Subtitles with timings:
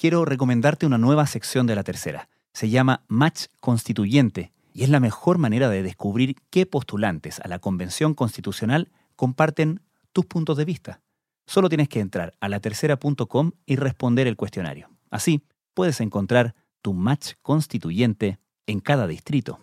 [0.00, 2.30] quiero recomendarte una nueva sección de la tercera.
[2.54, 7.58] Se llama Match Constituyente y es la mejor manera de descubrir qué postulantes a la
[7.58, 9.82] Convención Constitucional comparten
[10.14, 11.02] tus puntos de vista.
[11.46, 14.88] Solo tienes que entrar a latercera.com y responder el cuestionario.
[15.10, 15.42] Así
[15.74, 19.60] puedes encontrar tu match constituyente en cada distrito.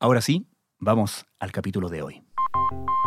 [0.00, 0.46] Ahora sí,
[0.78, 2.22] vamos al capítulo de hoy.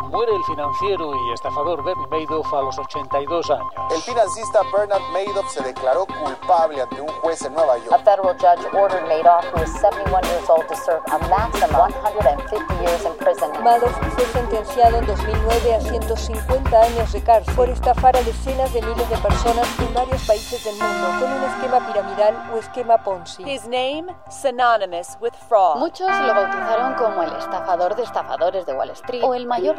[0.08, 3.72] Muere el financiero y estafador Bernie Madoff a los 82 años.
[3.90, 7.92] El financista Bernard Madoff se declaró culpable ante un juez en Nueva York.
[7.92, 12.74] A federal judge ordered Madoff, who is 71 years old, to serve a maximum 150
[12.82, 13.50] years in prison.
[13.62, 18.82] Madoff fue sentenciado en 2009 a 150 años de cárcel por estafar a decenas de
[18.82, 23.42] miles de personas en varios países del mundo con un esquema piramidal o esquema Ponzi.
[23.44, 25.76] His name synonymous with fraud.
[25.78, 29.78] Muchos lo bautizaron como el estafador de estafadores de Wall Street o el mayor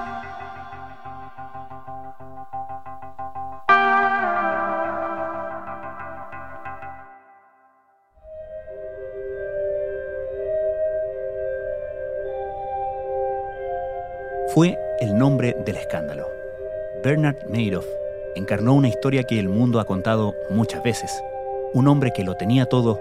[17.03, 17.87] Bernard Madoff
[18.35, 21.11] encarnó una historia que el mundo ha contado muchas veces.
[21.73, 22.99] Un hombre que lo tenía todo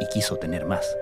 [0.00, 0.96] y quiso tener más.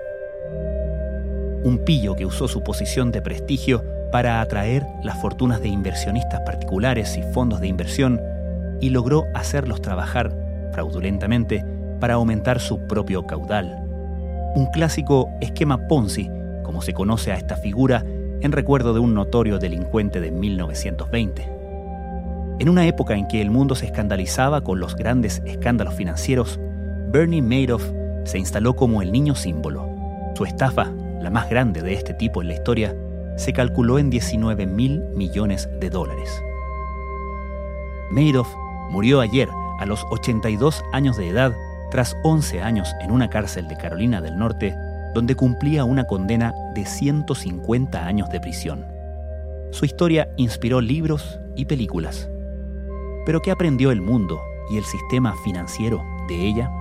[1.63, 7.15] Un pillo que usó su posición de prestigio para atraer las fortunas de inversionistas particulares
[7.15, 8.19] y fondos de inversión
[8.81, 10.35] y logró hacerlos trabajar
[10.73, 11.63] fraudulentamente
[12.01, 13.77] para aumentar su propio caudal.
[14.55, 16.29] Un clásico esquema Ponzi,
[16.63, 18.03] como se conoce a esta figura
[18.41, 21.60] en recuerdo de un notorio delincuente de 1920.
[22.61, 26.59] En una época en que el mundo se escandalizaba con los grandes escándalos financieros,
[27.09, 27.83] Bernie Madoff
[28.23, 29.89] se instaló como el niño símbolo.
[30.35, 32.95] Su estafa, la más grande de este tipo en la historia,
[33.35, 36.29] se calculó en 19 mil millones de dólares.
[38.11, 38.53] Madoff
[38.91, 39.49] murió ayer
[39.79, 41.53] a los 82 años de edad
[41.89, 44.75] tras 11 años en una cárcel de Carolina del Norte
[45.15, 48.85] donde cumplía una condena de 150 años de prisión.
[49.71, 52.30] Su historia inspiró libros y películas.
[53.25, 56.71] Pero ¿qué aprendió el mundo y el sistema financiero de ella?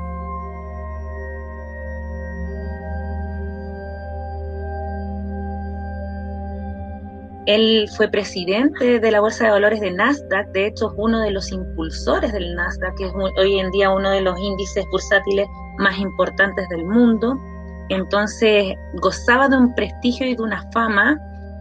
[7.46, 11.32] Él fue presidente de la Bolsa de Valores de Nasdaq, de hecho es uno de
[11.32, 15.48] los impulsores del Nasdaq, que es hoy en día uno de los índices bursátiles
[15.78, 17.36] más importantes del mundo.
[17.88, 21.18] Entonces gozaba de un prestigio y de una fama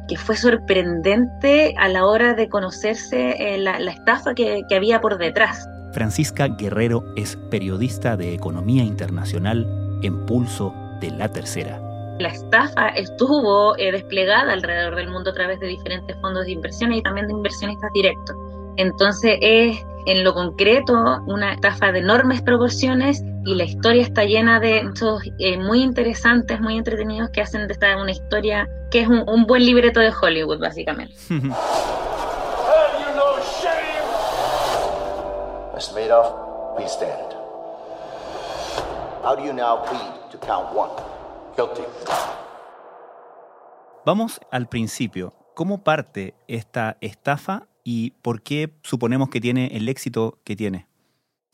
[0.09, 5.17] que fue sorprendente a la hora de conocerse eh, la, estafa que, que había por
[5.17, 5.69] detrás.
[5.93, 9.67] Francisca Guerrero es periodista de Economía Internacional
[10.01, 11.79] en Pulso de la Tercera.
[12.19, 16.91] La estafa estuvo eh, desplegada alrededor del mundo a través de diferentes fondos de inversión
[16.91, 18.35] y también de inversionistas directos.
[18.75, 24.59] Entonces es en lo concreto una estafa de enormes proporciones y la historia está llena
[24.59, 29.07] de hechos eh, muy interesantes, muy entretenidos que hacen de esta una historia que es
[29.07, 31.15] un, un buen libreto de Hollywood, básicamente.
[35.79, 35.93] Ms.
[35.95, 37.33] Madoff, please stand.
[39.23, 40.91] How do you now plead to count one?
[41.55, 41.83] Guilty.
[44.05, 45.33] Vamos al principio.
[45.55, 50.88] ¿Cómo parte esta estafa y por qué suponemos que tiene el éxito que tiene?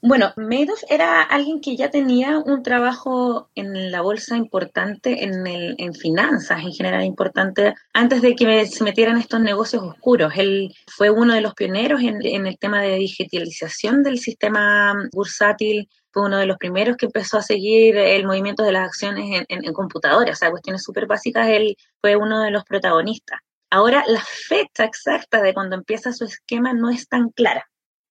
[0.02, 5.76] Bueno, Madoff era alguien que ya tenía un trabajo en la bolsa importante, en, el,
[5.80, 10.34] en finanzas en general importante, antes de que se metieran estos negocios oscuros.
[10.36, 16.26] Él fue uno de los pioneros en, el tema de digitalización del sistema bursátil, fue
[16.26, 19.74] uno de los primeros que empezó a seguir el movimiento de las acciones en, en
[19.74, 23.40] computadoras, o sea, cuestiones súper básicas, él fue uno de los protagonistas.
[23.72, 27.66] Ahora, la fecha exacta de cuando empieza su esquema no es tan clara.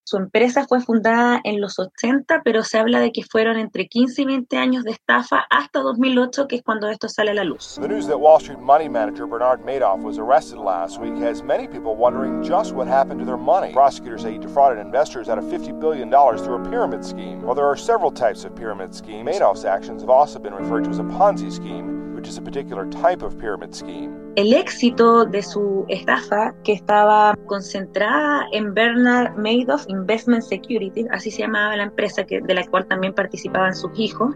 [0.06, 4.20] Su empresa fue fundada en los 80, pero se habla de que fueron entre 15
[4.20, 7.78] y 20 años de estafa hasta 2008, que es cuando esto sale a la luz.
[7.80, 11.66] The news that Wall Street money manager Bernard Madoff was arrested last week has many
[11.66, 13.72] people wondering just what happened to their money.
[13.72, 17.41] Prosecutors say he defrauded investors out of $50 billion through a pyramid scheme.
[17.41, 20.91] While there are several types of pyramid schemes, Madoff's actions have also been referred to
[20.91, 24.23] as a Ponzi scheme, which is a particular type of pyramid scheme.
[24.36, 31.42] El éxito de su estafa, que estaba concentrada en Bernard Madoff Investment Securities, así se
[31.42, 34.34] llamaba la empresa que, de la cual también participaban sus hijos,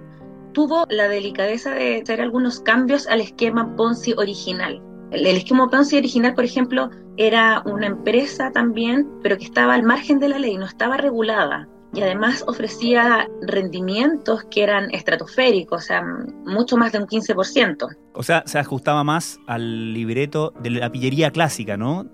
[0.53, 4.81] tuvo la delicadeza de hacer algunos cambios al esquema Ponzi original.
[5.11, 9.83] El, el, esquema Ponzi original, por ejemplo, era una empresa también, pero que estaba al
[9.83, 11.69] margen de la ley, no estaba regulada.
[11.94, 16.02] Y además ofrecía rendimientos que eran estratosféricos, o sea,
[16.44, 17.96] mucho más de un 15%.
[18.12, 22.06] O sea, se ajustaba más al libreto de la pillería clásica, ¿no?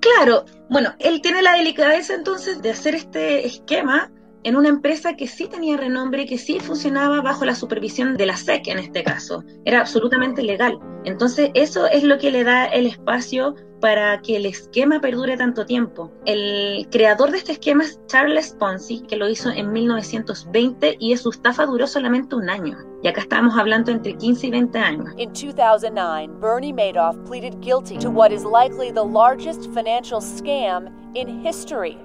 [0.00, 4.10] Claro, bueno, él tiene la delicadeza entonces de hacer este esquema
[4.44, 8.36] en una empresa que sí tenía renombre, que sí funcionaba bajo la supervisión de la
[8.36, 9.44] SEC en este caso.
[9.64, 10.78] Era absolutamente legal.
[11.04, 15.64] Entonces, eso es lo que le da el espacio para que el esquema perdure tanto
[15.64, 16.12] tiempo.
[16.26, 21.30] El creador de este esquema es Charles Ponzi, que lo hizo en 1920 y su
[21.30, 22.76] estafa duró solamente un año.
[23.02, 25.14] Y acá estamos hablando entre 15 y 20 años.
[25.16, 31.42] In 2009, Bernie Madoff pleaded guilty to what is likely the largest financial scam in
[31.42, 31.96] history.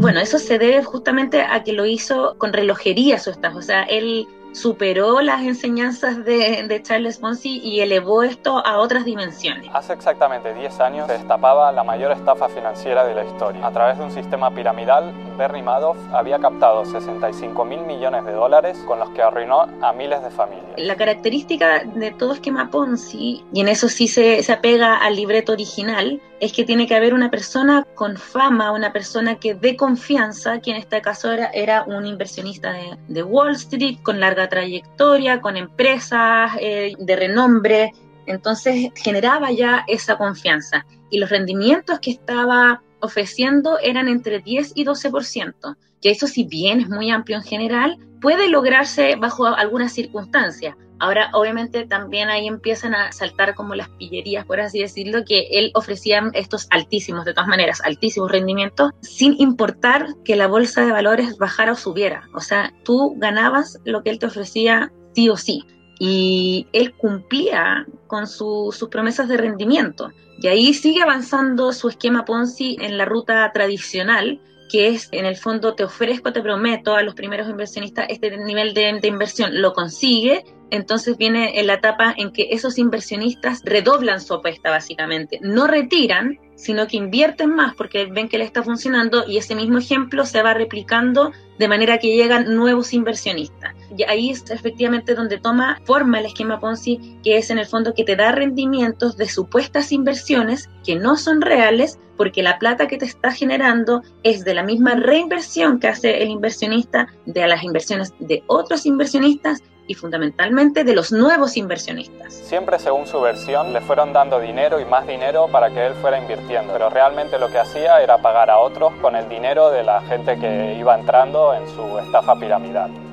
[0.00, 3.58] Bueno, eso se debe justamente a que lo hizo con relojería su estafa.
[3.58, 9.66] O sea, él superó las enseñanzas de, Charles Ponzi y elevó esto a otras dimensiones.
[9.72, 13.66] Hace exactamente 10 años se destapaba la mayor estafa financiera de la historia.
[13.66, 18.78] A través de un sistema piramidal, Bernie Madoff había captado 65 mil millones de dólares
[18.86, 20.72] con los que arruinó a miles de familias.
[20.76, 25.52] La característica de todo esquema Ponzi, y en eso sí se, se apega al libreto
[25.52, 30.60] original, es que tiene que haber una persona con fama, una persona que dé confianza,
[30.60, 35.40] que en este caso era, era un inversionista de, de Wall Street con larga trayectoria,
[35.40, 37.92] con empresas eh, de renombre,
[38.26, 40.86] entonces generaba ya esa confianza.
[41.10, 46.80] Y los rendimientos que estaba ofreciendo eran entre 10 y 12%, que eso si bien
[46.80, 50.76] es muy amplio en general, puede lograrse bajo algunas circunstancias.
[51.00, 55.70] Ahora, obviamente, también ahí empiezan a saltar como las pillerías, por así decirlo, que él
[55.74, 61.38] ofrecía estos altísimos, de todas maneras, altísimos rendimientos, sin importar que la bolsa de valores
[61.38, 62.28] bajara o subiera.
[62.34, 65.64] O sea, tú ganabas lo que él te ofrecía sí o sí.
[65.98, 70.12] Y él cumplía con sus promesas de rendimiento.
[70.38, 75.36] Y ahí sigue avanzando su esquema Ponzi en la ruta tradicional, que es en el
[75.36, 80.44] fondo te ofrezco, te prometo a los primeros inversionistas este nivel de, inversión, lo consigue
[80.70, 86.38] entonces viene en la etapa en que esos inversionistas redoblan su apuesta básicamente, no retiran,
[86.54, 90.42] sino que invierten más porque ven que le está funcionando y ese mismo ejemplo se
[90.42, 93.74] va replicando de manera que llegan nuevos inversionistas.
[93.96, 97.94] Y ahí es efectivamente donde toma forma el esquema Ponzi, que es en el fondo
[97.94, 102.98] que te da rendimientos de supuestas inversiones que no son reales porque la plata que
[102.98, 108.12] te está generando es de la misma reinversión que hace el inversionista de las inversiones
[108.18, 112.32] de otros inversionistas y fundamentalmente de los nuevos inversionistas.
[112.32, 116.16] Siempre según su versión le fueron dando dinero y más dinero para que él fuera
[116.16, 120.00] invirtiendo, pero realmente lo que hacía era pagar a otros con el dinero de la
[120.02, 123.09] gente que iba entrando en su estafa piramidal.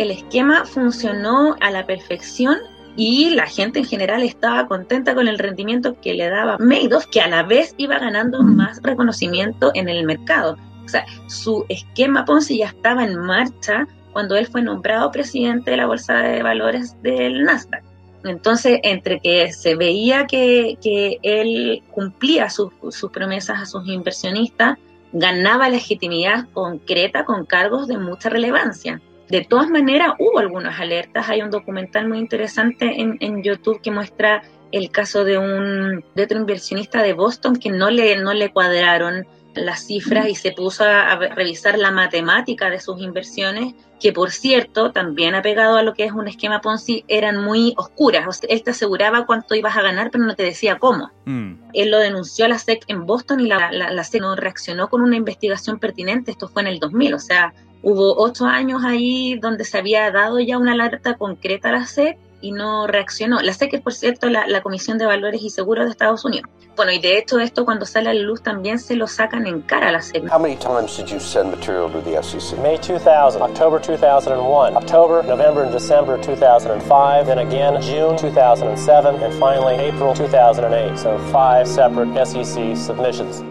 [0.00, 2.56] El esquema funcionó a la perfección
[2.96, 7.20] y la gente en general estaba contenta con el rendimiento que le daba Madoff, que
[7.20, 10.56] a la vez iba ganando más reconocimiento en el mercado.
[10.86, 15.76] O sea, su esquema Ponzi ya estaba en marcha cuando él fue nombrado presidente de
[15.76, 17.84] la Bolsa de Valores del Nasdaq.
[18.24, 22.72] Entonces, entre que se veía que, que él cumplía sus
[23.12, 24.78] promesas a sus inversionistas,
[25.12, 29.02] ganaba legitimidad concreta con cargos de mucha relevancia.
[29.30, 31.28] De todas maneras, hubo algunas alertas.
[31.28, 34.42] Hay un documental muy interesante en, en YouTube que muestra
[34.72, 39.26] el caso de un de otro inversionista de Boston que no le, no le cuadraron
[39.54, 44.92] las cifras y se puso a, revisar la matemática de sus inversiones, que por cierto,
[44.92, 48.40] también apegado a lo que es un esquema Ponzi, eran muy oscuras.
[48.48, 51.10] él te aseguraba cuánto ibas a ganar, pero no te decía cómo.
[51.24, 51.54] Mm.
[51.72, 55.02] Él lo denunció a la SEC en Boston y la, la SEC no reaccionó con
[55.02, 56.30] una investigación pertinente.
[56.30, 60.40] Esto fue en el 2000, o sea, hubo ocho años ahí donde se había dado
[60.40, 63.40] ya una alerta concreta a la SEC y no reaccionó.
[63.40, 66.50] La SEC es, por cierto, la, la, Comisión de Valores y Seguros de Estados Unidos.
[66.76, 69.60] Bueno, y de hecho esto cuando sale a la luz también se lo sacan en
[69.60, 70.24] cara a la SEC.
[70.30, 72.58] How many times did you send material to the SEC?
[72.60, 79.74] May 2000, October 2001, October, November and December 2005, then again June 2007, and finally
[79.74, 80.96] April 2008.
[80.96, 83.49] So five separate SEC submissions.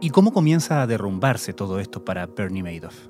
[0.00, 3.08] ¿Y cómo comienza a derrumbarse todo esto para Bernie Madoff?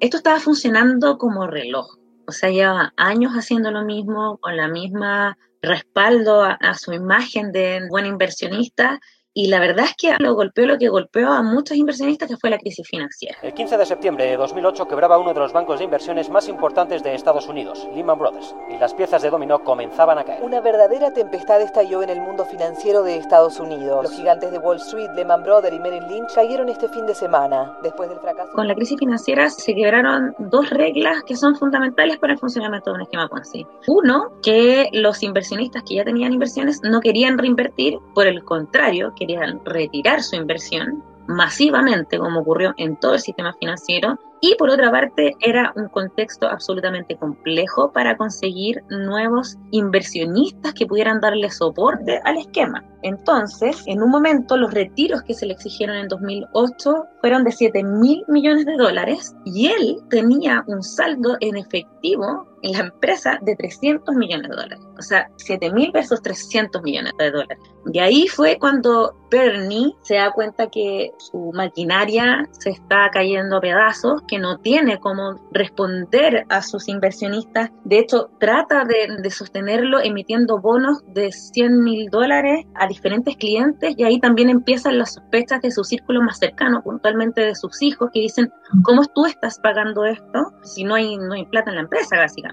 [0.00, 1.96] Esto estaba funcionando como reloj.
[2.26, 7.50] O sea, lleva años haciendo lo mismo, con la misma respaldo a, a su imagen
[7.50, 9.00] de buen inversionista
[9.34, 12.50] y la verdad es que lo golpeó lo que golpeó a muchos inversionistas, que fue
[12.50, 13.38] la crisis financiera.
[13.42, 17.02] El 15 de septiembre de 2008 quebraba uno de los bancos de inversiones más importantes
[17.02, 20.42] de Estados Unidos, Lehman Brothers, y las piezas de dominó comenzaban a caer.
[20.42, 24.02] Una verdadera tempestad estalló en el mundo financiero de Estados Unidos.
[24.02, 27.76] Los gigantes de Wall Street, Lehman Brothers y Merrill Lynch cayeron este fin de semana,
[27.82, 28.52] después del fracaso.
[28.54, 32.96] Con la crisis financiera se quebraron dos reglas que son fundamentales para el funcionamiento de
[32.96, 33.66] un esquema Ponzi.
[33.86, 39.17] Uno, que los inversionistas que ya tenían inversiones no querían reinvertir, por el contrario, que
[39.18, 41.02] querían retirar su inversión.
[41.30, 46.46] masivamente, como ocurrió en todo el sistema financiero, y por otra parte era un contexto
[46.46, 52.84] absolutamente complejo para conseguir nuevos inversionistas que pudieran darle soporte al esquema.
[53.02, 57.82] Entonces, en un momento, los retiros que se le exigieron en 2008 fueron de 7
[57.84, 64.14] mil millones de dólares y él tenía un saldo en efectivo la empresa de 300
[64.16, 64.80] millones de dólares.
[64.98, 67.58] O sea, 7 mil versus 300 millones de dólares.
[67.92, 73.60] Y ahí fue cuando Bernie se da cuenta que su maquinaria se está cayendo a
[73.60, 77.70] pedazos, que no tiene cómo responder a sus inversionistas.
[77.84, 83.94] De hecho, trata de, de sostenerlo emitiendo bonos de 100 mil dólares a diferentes clientes
[83.96, 88.10] y ahí también empiezan las sospechas de su círculo más cercano, puntualmente de sus hijos,
[88.12, 91.82] que dicen, ¿cómo tú estás pagando esto si no hay, no hay plata en la
[91.82, 92.47] empresa, básicamente?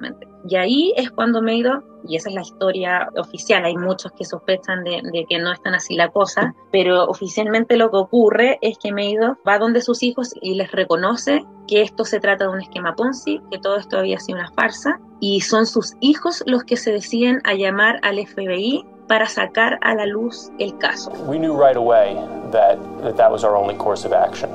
[0.48, 4.84] Y ahí es cuando Madoff, y esa es la historia oficial, hay muchos que sospechan
[4.84, 8.92] de, de, que no están así la cosa, pero oficialmente lo que ocurre es que
[8.92, 12.96] Madoff va donde sus hijos y les reconoce que esto se trata de un esquema
[12.96, 16.92] Ponzi, que todo esto había sido una farsa, y son sus hijos los que se
[16.92, 21.12] deciden a llamar al FBI para sacar a la luz el caso.
[21.28, 22.16] We knew right away
[22.52, 24.50] that that, that was our only course of action.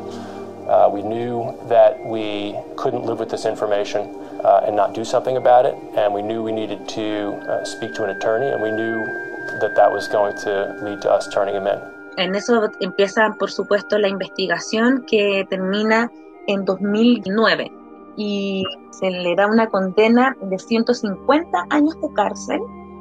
[0.69, 5.37] Uh, we knew that we couldn't live with this information uh, and not do something
[5.37, 8.71] about it, and we knew we needed to uh, speak to an attorney, and we
[8.71, 9.05] knew
[9.61, 11.79] that that was going to lead to us turning him in.
[12.17, 16.11] En eso empieza, por supuesto, la investigación que termina
[16.47, 17.71] en 2009
[18.17, 22.61] y se le da una condena de 150 años de cárcel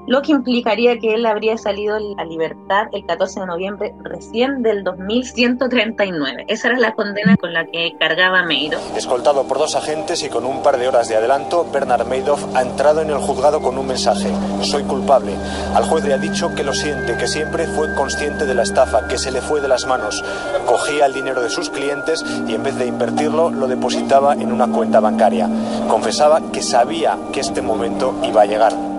[0.10, 4.84] lo que implicaría que él habría salido a libertad el 14 de noviembre recién del
[4.84, 6.46] 2139.
[6.48, 8.98] Esa era la condena con la que cargaba Madoff.
[8.98, 12.64] Escoltado por dos agentes y con un par de horas de adelanto, Bernard Madoff ha
[12.64, 14.32] entrado en el juzgado con un mensaje.
[14.64, 15.34] Soy culpable.
[15.76, 19.08] Al juez le ha dicho que lo siente, que siempre fue consciente de la estafa,
[19.08, 20.24] que se le fue de las manos.
[20.66, 24.70] Cogía el dinero de sus clientes y en vez de invertirlo lo depositaba en una
[24.70, 25.48] cuenta bancaria.
[25.88, 28.99] Confesaba que sabía que este momento iba a llegar.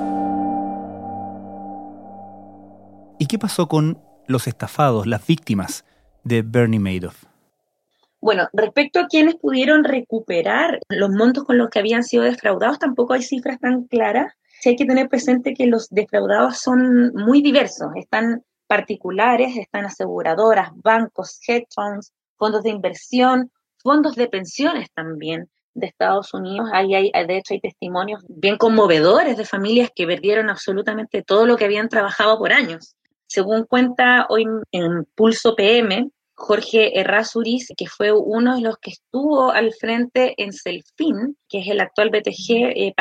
[3.21, 5.85] ¿Y qué pasó con los estafados, las víctimas
[6.25, 7.27] de Bernie Madoff?
[8.19, 13.13] Bueno, respecto a quienes pudieron recuperar los montos con los que habían sido defraudados, tampoco
[13.13, 14.33] hay cifras tan claras.
[14.63, 17.91] Sí hay que tener presente que los defraudados son muy diversos.
[17.95, 25.89] Están particulares, están aseguradoras, bancos, hedge funds, fondos de inversión, fondos de pensiones también de
[25.89, 26.71] Estados Unidos.
[26.73, 31.59] Ahí hay, de hecho, hay testimonios bien conmovedores de familias que perdieron absolutamente todo lo
[31.59, 32.97] que habían trabajado por años.
[33.31, 39.53] Según cuenta hoy en Pulso PM, Jorge Errázuriz, que fue uno de los que estuvo
[39.53, 42.95] al frente en Selfin, que es el actual BTG eh,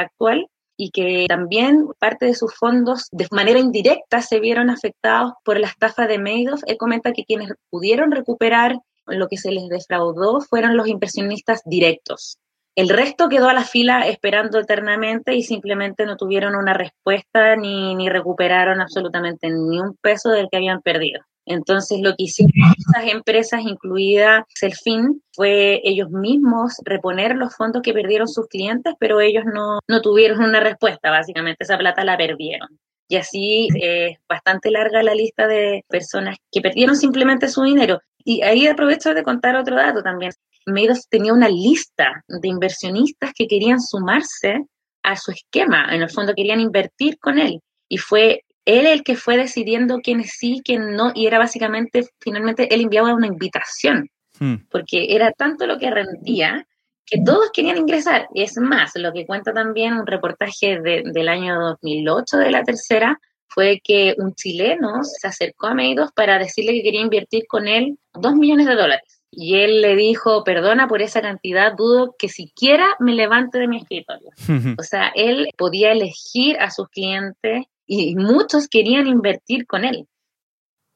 [0.78, 5.66] y que también parte de sus fondos de manera indirecta se vieron afectados por la
[5.66, 6.62] estafa de Madoff.
[6.68, 12.38] Él comenta que quienes pudieron recuperar lo que se les defraudó fueron los inversionistas directos.
[12.80, 17.94] El resto quedó a la fila esperando eternamente y simplemente no tuvieron una respuesta ni,
[17.94, 21.20] ni recuperaron absolutamente ni un peso del que habían perdido.
[21.46, 27.92] Entonces, lo que hicieron esas empresas, incluida Selfin, fue ellos mismos reponer los fondos que
[27.92, 32.70] perdieron sus clientes, pero ellos no, no tuvieron una respuesta, básicamente, esa plata la perdieron.
[33.10, 38.00] Y así es bastante larga la lista de personas que perdieron simplemente su dinero.
[38.24, 40.32] Y ahí aprovecho de contar otro dato también.
[40.66, 44.66] Madoff tenía una lista de inversionistas que querían sumarse
[45.04, 47.62] a su esquema, en el fondo querían invertir con él.
[47.88, 52.74] Y fue él el que fue decidiendo quiénes sí, quién no, y era básicamente, finalmente,
[52.74, 54.56] él enviaba una invitación, hmm.
[54.70, 56.68] porque era tanto lo que rendía
[57.06, 58.28] que todos querían ingresar.
[58.36, 62.63] Y es más, lo que cuenta también un reportaje de, del año 2008 de la
[62.63, 67.68] tercera, fue que un chileno se acercó a Madoff para decirle que quería invertir con
[67.68, 69.19] él dos millones de dólares.
[69.32, 73.78] Y él le dijo, perdona por esa cantidad, dudo que siquiera me levante de mi
[73.78, 74.30] escritorio.
[74.78, 80.08] o sea, él podía elegir a sus clientes y muchos querían invertir con él.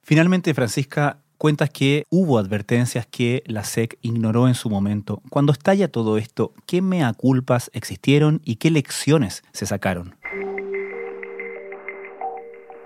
[0.04, 5.22] Finalmente, Francisca, cuentas que hubo advertencias que la SEC ignoró en su momento.
[5.30, 10.16] Cuando estalla todo esto, ¿qué mea culpas existieron y qué lecciones se sacaron?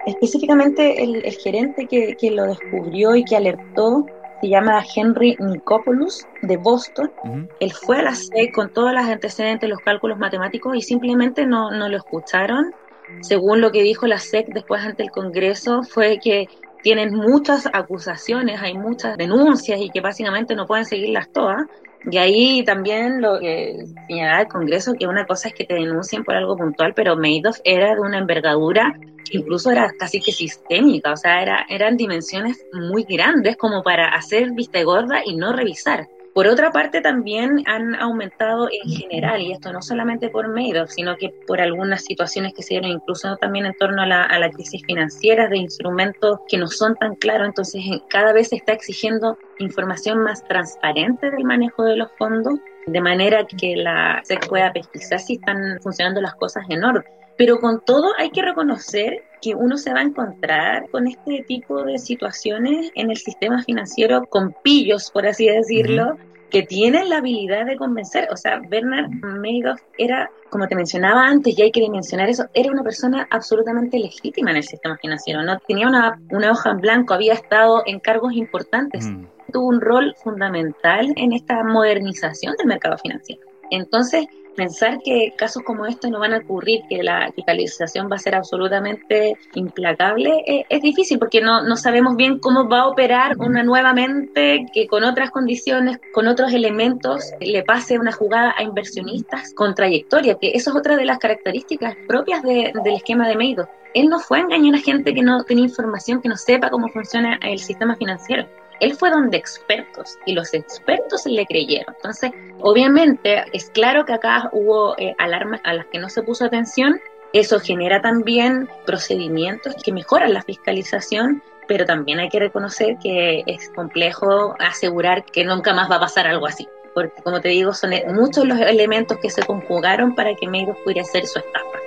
[0.06, 4.06] Específicamente el, el gerente que, que, lo descubrió y que alertó
[4.42, 7.12] se llama Henry Nicopoulos de Boston.
[7.60, 11.72] Él fue a la SEC con todos los antecedentes, los cálculos matemáticos y simplemente no,
[11.72, 12.74] no lo escucharon.
[13.22, 16.48] Según lo que dijo la SEC después ante el Congreso, fue que
[16.84, 21.66] tienen muchas acusaciones, hay muchas denuncias y que básicamente no pueden seguirlas todas.
[22.10, 26.24] Y ahí también lo que señalaba el Congreso, que una cosa es que te denuncien
[26.24, 28.98] por algo puntual, pero Madoff era de una envergadura
[29.32, 34.52] incluso era casi que sistémica, o sea, era, eran dimensiones muy grandes como para hacer
[34.52, 36.08] vista gorda y no revisar.
[36.38, 41.18] Por otra parte, también han aumentado en general, y esto no solamente por Madoff, sino
[41.18, 45.48] que por algunas situaciones que se dieron incluso también en torno a la, crisis financiera
[45.48, 47.48] de instrumentos que no son tan claros.
[47.48, 52.60] Entonces, eh, cada vez se está exigiendo información más transparente del manejo de los fondos,
[52.86, 57.12] de manera que la se pueda pesquisar si están funcionando las cosas en orden.
[57.36, 61.84] Pero con todo hay que reconocer que uno se va a encontrar con este tipo
[61.84, 66.18] de situaciones en el sistema financiero con pillos, por así decirlo,
[66.50, 68.30] que tienen la habilidad de convencer.
[68.32, 72.72] O sea, Bernard Madoff era, como te mencionaba antes, y hay que mencionar eso, era
[72.72, 75.44] una persona absolutamente legítima en el sistema financiero.
[75.44, 79.06] No tenía una, una hoja en blanco, había estado en cargos importantes.
[79.06, 79.26] Mm.
[79.52, 83.47] Tuvo un rol fundamental en esta modernización del mercado financiero.
[83.72, 88.20] Entonces, pensar que casos como estos no van a ocurrir, que la fiscalización va a
[88.20, 93.64] ser absolutamente implacable, eh, es difícil porque no, sabemos bien cómo va a operar una
[93.64, 99.76] nuevamente que con otras condiciones, con otros elementos, le pase una jugada a inversionistas con
[99.76, 103.70] trayectoria, que eso es otra de las características propias del esquema de Meido.
[103.94, 106.90] Él no fue a engañar a gente que no tenía información, que no sepa cómo
[106.90, 108.48] funciona el sistema financiero
[108.80, 111.94] él fue donde expertos y los expertos le creyeron.
[111.96, 116.46] Entonces, obviamente, es claro que acá hubo eh, alarmas a las que no se puso
[116.46, 117.00] atención.
[117.34, 123.70] Eso genera también procedimientos que mejoran la fiscalización, pero también hay que reconocer que es
[123.76, 126.68] complejo asegurar que nunca más va a pasar algo así.
[126.94, 131.02] Porque, como te digo, son muchos los elementos que se conjugaron para que Madoff pudiera
[131.02, 131.80] hacer su estafa.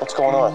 [0.00, 0.54] What's going on?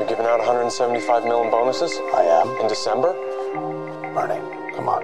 [0.00, 1.92] You're giving out 175 million bonuses?
[2.12, 2.48] I am.
[2.60, 3.14] In December?
[3.52, 4.40] Bernie,
[4.76, 5.02] come on.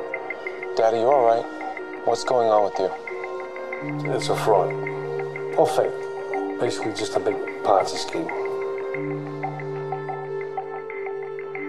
[0.77, 1.45] Daddy, you all right?
[2.07, 4.13] What's going on with you?
[4.13, 4.73] It's a fraud.
[5.57, 5.91] All fake.
[6.61, 7.35] Basically just a big
[7.65, 8.29] Ponzi scheme.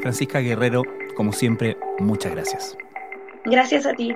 [0.01, 0.84] Francisca Guerrero,
[1.15, 2.77] como siempre, muchas gracias.
[3.46, 4.15] Gracias a ti.